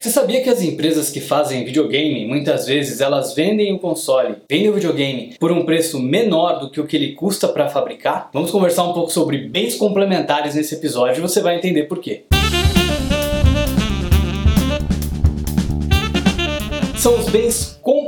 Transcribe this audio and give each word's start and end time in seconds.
Você 0.00 0.10
sabia 0.10 0.40
que 0.40 0.48
as 0.48 0.62
empresas 0.62 1.10
que 1.10 1.20
fazem 1.20 1.64
videogame, 1.64 2.24
muitas 2.24 2.68
vezes 2.68 3.00
elas 3.00 3.34
vendem 3.34 3.74
o 3.74 3.80
console, 3.80 4.36
vendem 4.48 4.70
o 4.70 4.72
videogame 4.72 5.34
por 5.40 5.50
um 5.50 5.64
preço 5.64 5.98
menor 5.98 6.60
do 6.60 6.70
que 6.70 6.80
o 6.80 6.86
que 6.86 6.94
ele 6.94 7.14
custa 7.14 7.48
para 7.48 7.68
fabricar? 7.68 8.30
Vamos 8.32 8.52
conversar 8.52 8.84
um 8.84 8.92
pouco 8.92 9.10
sobre 9.10 9.48
bens 9.48 9.74
complementares 9.74 10.54
nesse 10.54 10.76
episódio 10.76 11.18
e 11.18 11.20
você 11.20 11.40
vai 11.40 11.56
entender 11.56 11.88
por 11.88 11.98
quê. 11.98 12.26
São 16.96 17.18
os 17.18 17.28
bens 17.28 17.76
complementares 17.82 18.07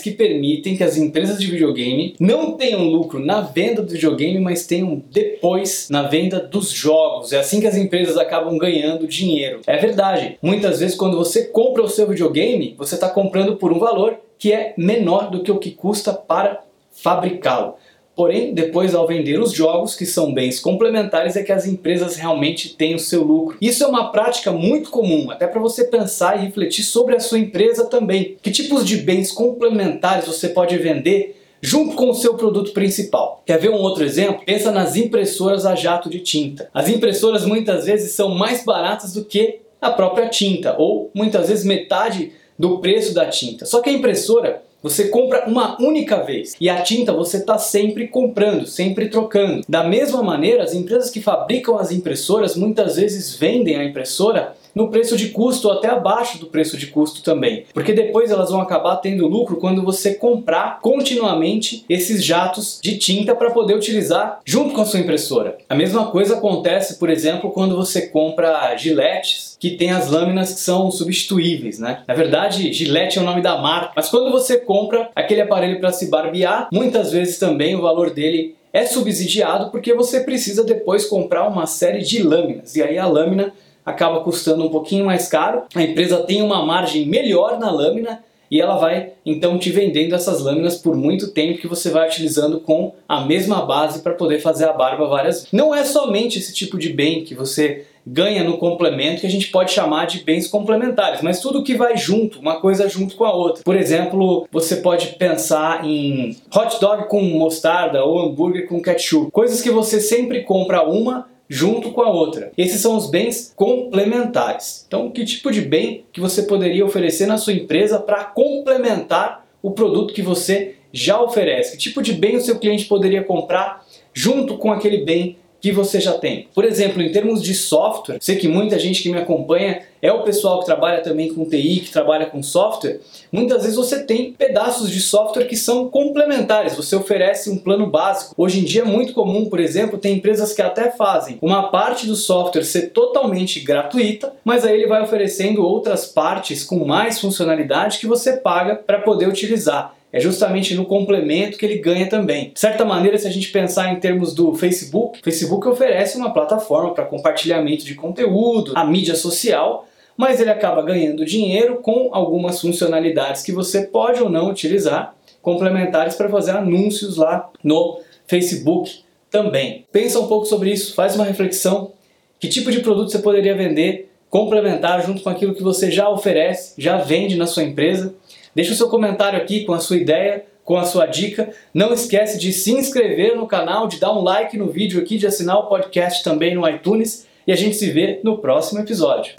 que 0.00 0.10
permitem 0.10 0.76
que 0.76 0.84
as 0.84 0.96
empresas 0.96 1.38
de 1.38 1.46
videogame 1.46 2.14
não 2.18 2.52
tenham 2.52 2.84
lucro 2.84 3.18
na 3.18 3.40
venda 3.40 3.82
do 3.82 3.92
videogame, 3.92 4.38
mas 4.40 4.66
tenham 4.66 5.02
depois 5.10 5.88
na 5.90 6.02
venda 6.02 6.40
dos 6.40 6.70
jogos. 6.70 7.32
É 7.32 7.38
assim 7.38 7.60
que 7.60 7.66
as 7.66 7.76
empresas 7.76 8.16
acabam 8.16 8.56
ganhando 8.58 9.06
dinheiro. 9.06 9.60
É 9.66 9.76
verdade. 9.76 10.38
Muitas 10.42 10.80
vezes, 10.80 10.96
quando 10.96 11.16
você 11.16 11.44
compra 11.44 11.82
o 11.82 11.88
seu 11.88 12.08
videogame, 12.08 12.74
você 12.76 12.94
está 12.94 13.08
comprando 13.08 13.56
por 13.56 13.72
um 13.72 13.78
valor 13.78 14.18
que 14.38 14.52
é 14.52 14.74
menor 14.76 15.30
do 15.30 15.42
que 15.42 15.52
o 15.52 15.58
que 15.58 15.70
custa 15.70 16.12
para 16.12 16.62
fabricá-lo. 16.90 17.74
Porém, 18.14 18.52
depois 18.52 18.94
ao 18.94 19.06
vender 19.06 19.40
os 19.40 19.52
jogos, 19.52 19.94
que 19.94 20.04
são 20.04 20.34
bens 20.34 20.60
complementares, 20.60 21.34
é 21.34 21.42
que 21.42 21.52
as 21.52 21.66
empresas 21.66 22.16
realmente 22.16 22.76
têm 22.76 22.94
o 22.94 22.98
seu 22.98 23.22
lucro. 23.22 23.56
Isso 23.60 23.82
é 23.82 23.86
uma 23.86 24.12
prática 24.12 24.52
muito 24.52 24.90
comum, 24.90 25.30
até 25.30 25.46
para 25.46 25.60
você 25.60 25.84
pensar 25.84 26.36
e 26.36 26.44
refletir 26.44 26.84
sobre 26.84 27.16
a 27.16 27.20
sua 27.20 27.38
empresa 27.38 27.86
também. 27.86 28.36
Que 28.42 28.50
tipos 28.50 28.84
de 28.84 28.98
bens 28.98 29.32
complementares 29.32 30.26
você 30.26 30.48
pode 30.48 30.76
vender 30.76 31.40
junto 31.62 31.94
com 31.94 32.10
o 32.10 32.14
seu 32.14 32.34
produto 32.34 32.72
principal. 32.72 33.42
Quer 33.46 33.58
ver 33.58 33.70
um 33.70 33.80
outro 33.80 34.04
exemplo? 34.04 34.42
Pensa 34.44 34.72
nas 34.72 34.96
impressoras 34.96 35.64
a 35.64 35.74
jato 35.74 36.10
de 36.10 36.18
tinta. 36.18 36.68
As 36.74 36.88
impressoras 36.88 37.46
muitas 37.46 37.86
vezes 37.86 38.12
são 38.12 38.34
mais 38.34 38.64
baratas 38.64 39.12
do 39.12 39.24
que 39.24 39.60
a 39.80 39.90
própria 39.90 40.28
tinta, 40.28 40.76
ou 40.76 41.10
muitas 41.14 41.48
vezes 41.48 41.64
metade 41.64 42.32
do 42.58 42.78
preço 42.78 43.14
da 43.14 43.26
tinta. 43.26 43.64
Só 43.64 43.80
que 43.80 43.90
a 43.90 43.92
impressora 43.92 44.62
você 44.82 45.08
compra 45.08 45.44
uma 45.46 45.80
única 45.80 46.22
vez 46.24 46.56
e 46.60 46.68
a 46.68 46.82
tinta 46.82 47.12
você 47.12 47.36
está 47.36 47.56
sempre 47.56 48.08
comprando, 48.08 48.66
sempre 48.66 49.08
trocando. 49.08 49.64
Da 49.68 49.84
mesma 49.84 50.22
maneira, 50.22 50.64
as 50.64 50.74
empresas 50.74 51.08
que 51.08 51.20
fabricam 51.20 51.78
as 51.78 51.92
impressoras 51.92 52.56
muitas 52.56 52.96
vezes 52.96 53.36
vendem 53.36 53.76
a 53.76 53.84
impressora 53.84 54.56
no 54.74 54.88
preço 54.88 55.16
de 55.16 55.28
custo 55.28 55.68
ou 55.68 55.74
até 55.74 55.88
abaixo 55.88 56.38
do 56.38 56.46
preço 56.46 56.76
de 56.76 56.86
custo 56.86 57.22
também. 57.22 57.64
Porque 57.72 57.92
depois 57.92 58.30
elas 58.30 58.50
vão 58.50 58.60
acabar 58.60 58.96
tendo 58.96 59.26
lucro 59.26 59.56
quando 59.56 59.82
você 59.82 60.14
comprar 60.14 60.80
continuamente 60.80 61.84
esses 61.88 62.24
jatos 62.24 62.78
de 62.82 62.96
tinta 62.98 63.34
para 63.34 63.50
poder 63.50 63.74
utilizar 63.74 64.40
junto 64.44 64.74
com 64.74 64.80
a 64.80 64.84
sua 64.84 65.00
impressora. 65.00 65.58
A 65.68 65.74
mesma 65.74 66.06
coisa 66.06 66.36
acontece, 66.36 66.98
por 66.98 67.10
exemplo, 67.10 67.50
quando 67.50 67.76
você 67.76 68.08
compra 68.08 68.76
giletes 68.76 69.56
que 69.58 69.70
tem 69.70 69.92
as 69.92 70.10
lâminas 70.10 70.54
que 70.54 70.60
são 70.60 70.90
substituíveis, 70.90 71.78
né? 71.78 72.02
Na 72.08 72.14
verdade, 72.14 72.72
Gillette 72.72 73.18
é 73.18 73.22
o 73.22 73.24
nome 73.24 73.40
da 73.40 73.58
marca, 73.58 73.92
mas 73.94 74.08
quando 74.08 74.32
você 74.32 74.58
compra 74.58 75.10
aquele 75.14 75.40
aparelho 75.40 75.78
para 75.78 75.92
se 75.92 76.10
barbear, 76.10 76.68
muitas 76.72 77.12
vezes 77.12 77.38
também 77.38 77.76
o 77.76 77.82
valor 77.82 78.10
dele 78.10 78.56
é 78.72 78.86
subsidiado 78.86 79.70
porque 79.70 79.94
você 79.94 80.20
precisa 80.20 80.64
depois 80.64 81.04
comprar 81.04 81.46
uma 81.46 81.66
série 81.66 82.02
de 82.02 82.22
lâminas 82.22 82.74
e 82.74 82.82
aí 82.82 82.98
a 82.98 83.06
lâmina 83.06 83.52
acaba 83.84 84.20
custando 84.20 84.64
um 84.64 84.70
pouquinho 84.70 85.04
mais 85.04 85.28
caro. 85.28 85.62
A 85.74 85.82
empresa 85.82 86.18
tem 86.18 86.42
uma 86.42 86.64
margem 86.64 87.06
melhor 87.06 87.58
na 87.58 87.70
lâmina 87.70 88.22
e 88.52 88.60
ela 88.60 88.76
vai 88.76 89.12
então 89.24 89.58
te 89.58 89.70
vendendo 89.70 90.14
essas 90.14 90.42
lâminas 90.42 90.76
por 90.76 90.94
muito 90.94 91.32
tempo 91.32 91.58
que 91.58 91.66
você 91.66 91.88
vai 91.88 92.06
utilizando 92.06 92.60
com 92.60 92.92
a 93.08 93.22
mesma 93.22 93.64
base 93.64 94.02
para 94.02 94.12
poder 94.12 94.40
fazer 94.40 94.66
a 94.66 94.74
barba 94.74 95.06
várias 95.06 95.36
vezes. 95.36 95.52
Não 95.52 95.74
é 95.74 95.84
somente 95.84 96.38
esse 96.38 96.52
tipo 96.52 96.78
de 96.78 96.90
bem 96.90 97.24
que 97.24 97.34
você 97.34 97.86
ganha 98.06 98.44
no 98.44 98.58
complemento 98.58 99.20
que 99.20 99.26
a 99.26 99.30
gente 99.30 99.48
pode 99.48 99.72
chamar 99.72 100.06
de 100.06 100.22
bens 100.22 100.46
complementares, 100.48 101.22
mas 101.22 101.40
tudo 101.40 101.62
que 101.62 101.74
vai 101.74 101.96
junto, 101.96 102.40
uma 102.40 102.60
coisa 102.60 102.88
junto 102.88 103.16
com 103.16 103.24
a 103.24 103.34
outra. 103.34 103.62
Por 103.62 103.76
exemplo, 103.76 104.46
você 104.52 104.76
pode 104.76 105.14
pensar 105.18 105.86
em 105.86 106.36
hot 106.54 106.80
dog 106.80 107.08
com 107.08 107.22
mostarda 107.22 108.04
ou 108.04 108.20
hambúrguer 108.20 108.68
com 108.68 108.82
ketchup, 108.82 109.30
coisas 109.30 109.62
que 109.62 109.70
você 109.70 110.00
sempre 110.00 110.42
compra 110.42 110.82
uma 110.82 111.31
junto 111.52 111.92
com 111.92 112.00
a 112.00 112.10
outra. 112.10 112.50
Esses 112.56 112.80
são 112.80 112.96
os 112.96 113.10
bens 113.10 113.52
complementares. 113.54 114.86
Então, 114.88 115.10
que 115.10 115.22
tipo 115.22 115.50
de 115.50 115.60
bem 115.60 116.06
que 116.10 116.18
você 116.18 116.44
poderia 116.44 116.82
oferecer 116.82 117.26
na 117.26 117.36
sua 117.36 117.52
empresa 117.52 118.00
para 118.00 118.24
complementar 118.24 119.46
o 119.62 119.72
produto 119.72 120.14
que 120.14 120.22
você 120.22 120.76
já 120.90 121.20
oferece? 121.20 121.72
Que 121.72 121.76
tipo 121.76 122.00
de 122.00 122.14
bem 122.14 122.36
o 122.36 122.40
seu 122.40 122.58
cliente 122.58 122.86
poderia 122.86 123.22
comprar 123.22 123.84
junto 124.14 124.56
com 124.56 124.72
aquele 124.72 125.04
bem 125.04 125.36
que 125.62 125.70
você 125.70 126.00
já 126.00 126.14
tem. 126.14 126.48
Por 126.52 126.64
exemplo, 126.64 127.00
em 127.00 127.12
termos 127.12 127.40
de 127.40 127.54
software, 127.54 128.18
sei 128.20 128.34
que 128.34 128.48
muita 128.48 128.80
gente 128.80 129.00
que 129.00 129.08
me 129.08 129.18
acompanha 129.18 129.82
é 130.02 130.12
o 130.12 130.24
pessoal 130.24 130.58
que 130.58 130.66
trabalha 130.66 131.00
também 131.00 131.32
com 131.32 131.44
TI, 131.44 131.82
que 131.84 131.92
trabalha 131.92 132.26
com 132.26 132.42
software. 132.42 132.98
Muitas 133.30 133.62
vezes 133.62 133.76
você 133.76 134.02
tem 134.02 134.32
pedaços 134.32 134.90
de 134.90 135.00
software 135.00 135.44
que 135.44 135.54
são 135.54 135.88
complementares, 135.88 136.74
você 136.74 136.96
oferece 136.96 137.48
um 137.48 137.56
plano 137.56 137.86
básico. 137.86 138.34
Hoje 138.36 138.58
em 138.58 138.64
dia 138.64 138.82
é 138.82 138.84
muito 138.84 139.12
comum, 139.12 139.48
por 139.48 139.60
exemplo, 139.60 139.98
tem 139.98 140.16
empresas 140.16 140.52
que 140.52 140.60
até 140.60 140.90
fazem 140.90 141.38
uma 141.40 141.68
parte 141.68 142.08
do 142.08 142.16
software 142.16 142.64
ser 142.64 142.90
totalmente 142.90 143.60
gratuita, 143.60 144.34
mas 144.44 144.64
aí 144.64 144.74
ele 144.74 144.88
vai 144.88 145.00
oferecendo 145.02 145.64
outras 145.64 146.06
partes 146.06 146.64
com 146.64 146.84
mais 146.84 147.20
funcionalidade 147.20 148.00
que 148.00 148.06
você 148.08 148.32
paga 148.32 148.74
para 148.74 148.98
poder 148.98 149.28
utilizar 149.28 149.94
é 150.12 150.20
justamente 150.20 150.74
no 150.74 150.84
complemento 150.84 151.56
que 151.56 151.64
ele 151.64 151.78
ganha 151.78 152.08
também. 152.08 152.50
De 152.52 152.60
certa 152.60 152.84
maneira, 152.84 153.16
se 153.16 153.26
a 153.26 153.30
gente 153.30 153.50
pensar 153.50 153.92
em 153.92 153.98
termos 153.98 154.34
do 154.34 154.54
Facebook, 154.54 155.20
o 155.20 155.24
Facebook 155.24 155.66
oferece 155.66 156.18
uma 156.18 156.32
plataforma 156.34 156.92
para 156.92 157.06
compartilhamento 157.06 157.84
de 157.84 157.94
conteúdo, 157.94 158.72
a 158.74 158.84
mídia 158.84 159.14
social, 159.14 159.88
mas 160.16 160.38
ele 160.40 160.50
acaba 160.50 160.82
ganhando 160.82 161.24
dinheiro 161.24 161.76
com 161.76 162.10
algumas 162.12 162.60
funcionalidades 162.60 163.42
que 163.42 163.52
você 163.52 163.86
pode 163.86 164.22
ou 164.22 164.28
não 164.28 164.50
utilizar, 164.50 165.16
complementares 165.40 166.14
para 166.14 166.28
fazer 166.28 166.52
anúncios 166.52 167.16
lá 167.16 167.50
no 167.64 168.00
Facebook 168.26 169.00
também. 169.30 169.86
Pensa 169.90 170.20
um 170.20 170.28
pouco 170.28 170.44
sobre 170.44 170.70
isso, 170.70 170.94
faz 170.94 171.16
uma 171.16 171.24
reflexão. 171.24 171.92
Que 172.38 172.48
tipo 172.48 172.70
de 172.70 172.80
produto 172.80 173.10
você 173.10 173.18
poderia 173.18 173.54
vender, 173.54 174.10
complementar 174.28 175.04
junto 175.04 175.22
com 175.22 175.30
aquilo 175.30 175.54
que 175.54 175.62
você 175.62 175.90
já 175.90 176.08
oferece, 176.08 176.74
já 176.76 176.98
vende 176.98 177.36
na 177.36 177.46
sua 177.46 177.62
empresa? 177.62 178.14
Deixa 178.54 178.72
o 178.72 178.76
seu 178.76 178.88
comentário 178.88 179.38
aqui 179.38 179.64
com 179.64 179.72
a 179.72 179.78
sua 179.78 179.96
ideia, 179.96 180.44
com 180.62 180.76
a 180.76 180.84
sua 180.84 181.06
dica. 181.06 181.50
Não 181.72 181.92
esquece 181.92 182.38
de 182.38 182.52
se 182.52 182.72
inscrever 182.72 183.34
no 183.34 183.46
canal, 183.46 183.88
de 183.88 183.98
dar 183.98 184.12
um 184.12 184.22
like 184.22 184.58
no 184.58 184.68
vídeo 184.68 185.00
aqui, 185.00 185.16
de 185.16 185.26
assinar 185.26 185.56
o 185.56 185.68
podcast 185.68 186.22
também 186.22 186.54
no 186.54 186.68
iTunes 186.68 187.26
e 187.46 187.52
a 187.52 187.56
gente 187.56 187.76
se 187.76 187.90
vê 187.90 188.20
no 188.22 188.38
próximo 188.38 188.80
episódio. 188.80 189.34